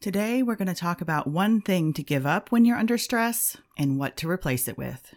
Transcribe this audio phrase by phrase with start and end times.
[0.00, 3.56] Today, we're going to talk about one thing to give up when you're under stress
[3.76, 5.12] and what to replace it with.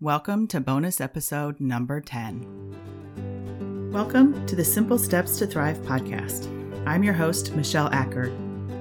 [0.00, 3.90] Welcome to bonus episode number 10.
[3.92, 6.48] Welcome to the Simple Steps to Thrive podcast.
[6.86, 8.34] I'm your host, Michelle Acker.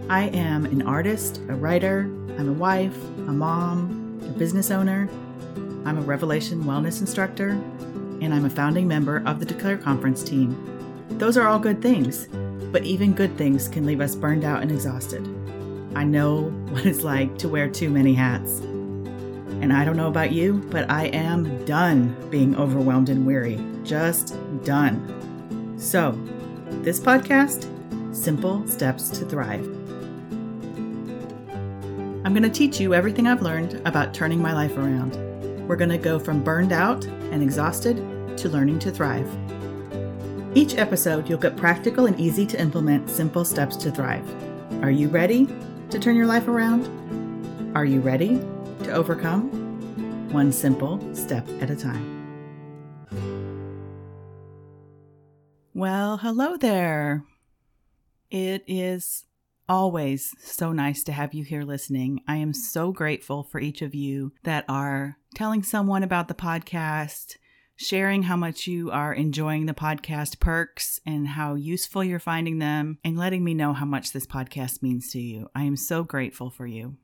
[0.09, 2.03] I am an artist, a writer,
[2.39, 5.09] I'm a wife, a mom, a business owner.
[5.83, 10.55] I'm a Revelation Wellness instructor, and I'm a founding member of the Declare Conference team.
[11.09, 12.29] Those are all good things,
[12.71, 15.25] but even good things can leave us burned out and exhausted.
[15.95, 18.59] I know what it's like to wear too many hats.
[18.59, 23.59] And I don't know about you, but I am done being overwhelmed and weary.
[23.83, 25.75] Just done.
[25.77, 26.17] So,
[26.81, 27.67] this podcast
[28.15, 29.65] Simple Steps to Thrive.
[32.23, 35.15] I'm going to teach you everything I've learned about turning my life around.
[35.67, 37.97] We're going to go from burned out and exhausted
[38.37, 39.29] to learning to thrive.
[40.53, 44.27] Each episode, you'll get practical and easy to implement simple steps to thrive.
[44.83, 45.47] Are you ready
[45.89, 46.89] to turn your life around?
[47.73, 48.37] Are you ready
[48.83, 49.49] to overcome?
[50.33, 52.19] One simple step at a time.
[55.73, 57.23] Well, hello there.
[58.29, 59.23] It is
[59.69, 62.19] always so nice to have you here listening.
[62.27, 67.37] I am so grateful for each of you that are telling someone about the podcast,
[67.81, 72.97] sharing how much you are enjoying the podcast perks and how useful you're finding them,
[73.03, 75.49] and letting me know how much this podcast means to you.
[75.55, 76.97] I am so grateful for you.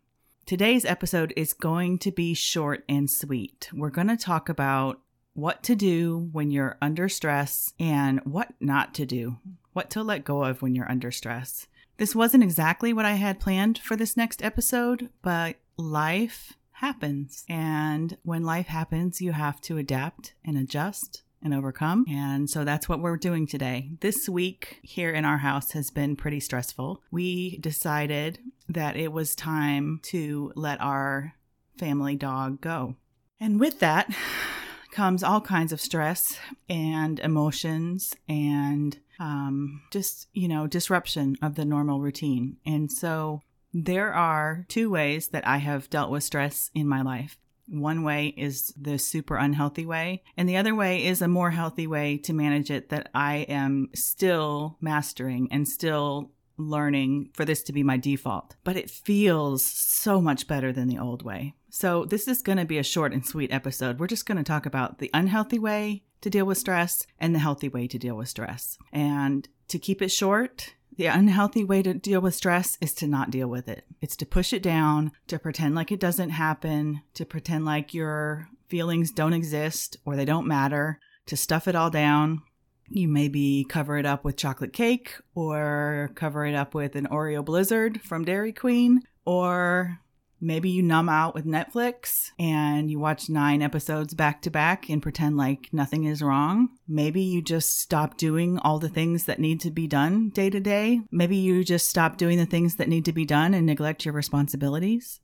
[0.45, 3.69] Today's episode is going to be short and sweet.
[3.73, 5.01] We're going to talk about
[5.33, 9.37] what to do when you're under stress and what not to do,
[9.73, 11.67] what to let go of when you're under stress.
[11.97, 17.43] This wasn't exactly what I had planned for this next episode, but life happens.
[17.49, 22.05] And when life happens, you have to adapt and adjust and overcome.
[22.09, 23.91] And so that's what we're doing today.
[24.01, 27.01] This week here in our house has been pretty stressful.
[27.11, 28.39] We decided
[28.69, 31.33] that it was time to let our
[31.77, 32.95] family dog go.
[33.39, 34.13] And with that
[34.91, 36.39] comes all kinds of stress
[36.69, 42.57] and emotions and um, just, you know, disruption of the normal routine.
[42.65, 43.41] And so
[43.73, 47.37] there are two ways that I have dealt with stress in my life.
[47.67, 51.85] One way is the super unhealthy way, and the other way is a more healthy
[51.85, 57.73] way to manage it that I am still mastering and still learning for this to
[57.73, 58.55] be my default.
[58.63, 61.55] But it feels so much better than the old way.
[61.69, 63.99] So, this is going to be a short and sweet episode.
[63.99, 67.39] We're just going to talk about the unhealthy way to deal with stress and the
[67.39, 68.77] healthy way to deal with stress.
[68.91, 73.31] And to keep it short, the unhealthy way to deal with stress is to not
[73.31, 73.85] deal with it.
[74.01, 78.49] It's to push it down, to pretend like it doesn't happen, to pretend like your
[78.67, 82.41] feelings don't exist or they don't matter, to stuff it all down.
[82.89, 87.45] You maybe cover it up with chocolate cake or cover it up with an Oreo
[87.45, 89.99] blizzard from Dairy Queen or
[90.39, 95.01] Maybe you numb out with Netflix and you watch nine episodes back to back and
[95.01, 96.69] pretend like nothing is wrong.
[96.87, 100.59] Maybe you just stop doing all the things that need to be done day to
[100.59, 101.01] day.
[101.11, 104.13] Maybe you just stop doing the things that need to be done and neglect your
[104.13, 105.19] responsibilities.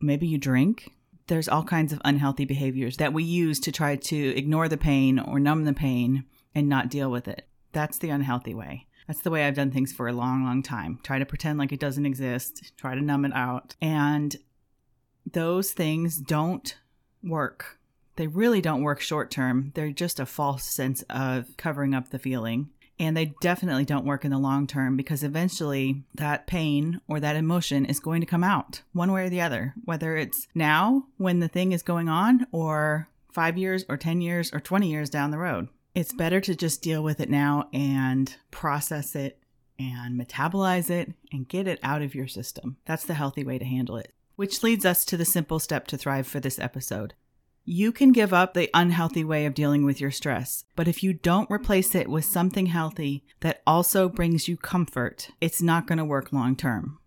[0.00, 0.90] Maybe you drink.
[1.28, 5.20] There's all kinds of unhealthy behaviors that we use to try to ignore the pain
[5.20, 7.46] or numb the pain and not deal with it.
[7.72, 8.86] That's the unhealthy way.
[9.06, 11.00] That's the way I've done things for a long, long time.
[11.02, 13.76] Try to pretend like it doesn't exist, try to numb it out.
[13.80, 14.36] And
[15.30, 16.76] those things don't
[17.22, 17.78] work.
[18.16, 19.72] They really don't work short term.
[19.74, 22.70] They're just a false sense of covering up the feeling.
[22.98, 27.36] And they definitely don't work in the long term because eventually that pain or that
[27.36, 31.40] emotion is going to come out one way or the other, whether it's now when
[31.40, 35.30] the thing is going on or five years or 10 years or 20 years down
[35.30, 39.38] the road it's better to just deal with it now and process it
[39.78, 42.76] and metabolize it and get it out of your system.
[42.84, 44.12] That's the healthy way to handle it.
[44.36, 47.14] Which leads us to the simple step to thrive for this episode.
[47.64, 51.12] You can give up the unhealthy way of dealing with your stress, but if you
[51.12, 56.04] don't replace it with something healthy that also brings you comfort, it's not going to
[56.04, 56.98] work long term.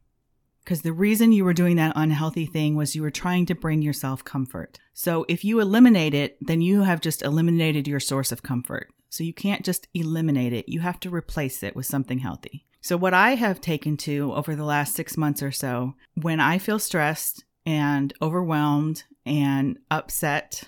[0.66, 3.84] Because the reason you were doing that unhealthy thing was you were trying to bring
[3.84, 4.80] yourself comfort.
[4.96, 8.90] So if you eliminate it, then you have just eliminated your source of comfort.
[9.10, 12.66] So you can't just eliminate it, you have to replace it with something healthy.
[12.82, 16.60] So, what I have taken to over the last six months or so, when I
[16.60, 20.66] feel stressed and overwhelmed and upset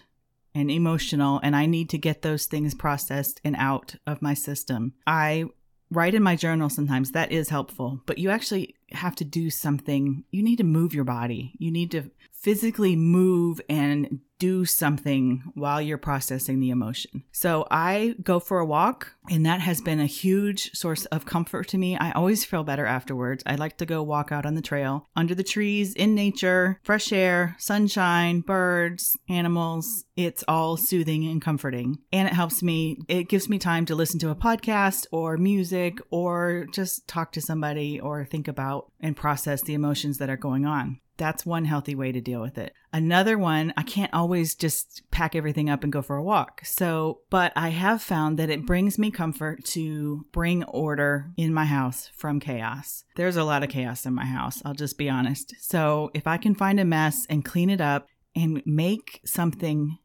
[0.56, 4.94] and emotional, and I need to get those things processed and out of my system,
[5.06, 5.46] I
[5.92, 7.12] write in my journal sometimes.
[7.12, 11.04] That is helpful, but you actually have to do something, you need to move your
[11.04, 11.54] body.
[11.58, 17.24] You need to physically move and do something while you're processing the emotion.
[17.32, 21.68] So I go for a walk, and that has been a huge source of comfort
[21.70, 21.98] to me.
[21.98, 23.44] I always feel better afterwards.
[23.48, 27.12] I like to go walk out on the trail, under the trees, in nature, fresh
[27.12, 30.06] air, sunshine, birds, animals.
[30.16, 32.00] It's all soothing and comforting.
[32.12, 36.00] And it helps me, it gives me time to listen to a podcast or music
[36.12, 40.66] or just talk to somebody or think about and process the emotions that are going
[40.66, 41.00] on.
[41.18, 42.74] That's one healthy way to deal with it.
[42.94, 46.62] Another one, I can't always just pack everything up and go for a walk.
[46.64, 51.66] So, but I have found that it brings me comfort to bring order in my
[51.66, 53.04] house from chaos.
[53.16, 55.56] There's a lot of chaos in my house, I'll just be honest.
[55.60, 59.98] So, if I can find a mess and clean it up and make something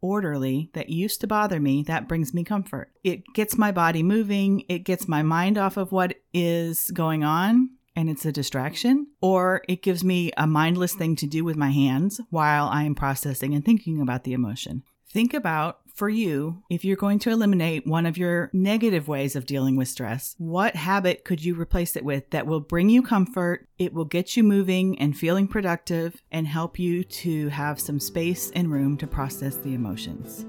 [0.00, 2.92] orderly that used to bother me, that brings me comfort.
[3.02, 7.70] It gets my body moving, it gets my mind off of what is going on
[7.96, 11.70] and it's a distraction, or it gives me a mindless thing to do with my
[11.70, 14.82] hands while I am processing and thinking about the emotion.
[15.08, 19.46] Think about for you, if you're going to eliminate one of your negative ways of
[19.46, 23.68] dealing with stress, what habit could you replace it with that will bring you comfort,
[23.78, 28.50] it will get you moving and feeling productive, and help you to have some space
[28.56, 30.44] and room to process the emotions?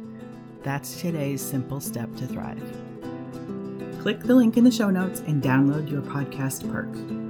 [0.63, 2.81] That's today's simple step to thrive.
[4.01, 7.24] Click the link in the show notes and download your podcast perk.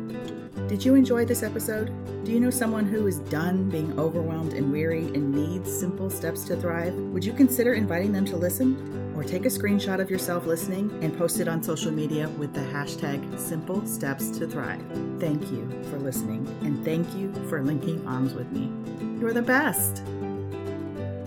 [0.68, 1.94] Did you enjoy this episode?
[2.26, 6.44] Do you know someone who is done being overwhelmed and weary and needs simple steps
[6.46, 6.96] to thrive?
[6.96, 9.14] Would you consider inviting them to listen?
[9.16, 12.62] Or take a screenshot of yourself listening and post it on social media with the
[12.62, 14.84] hashtag Simple Steps to Thrive.
[15.20, 18.72] Thank you for listening and thank you for linking arms with me.
[19.20, 19.98] You're the best!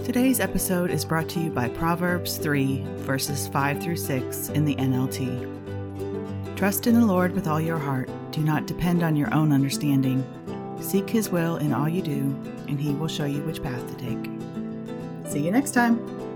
[0.05, 4.75] Today's episode is brought to you by Proverbs 3, verses 5 through 6 in the
[4.75, 5.78] NLT.
[6.59, 8.11] Trust in the Lord with all your heart.
[8.33, 10.27] Do not depend on your own understanding.
[10.81, 13.95] Seek His will in all you do, and He will show you which path to
[13.95, 14.29] take.
[15.31, 16.28] See you next time.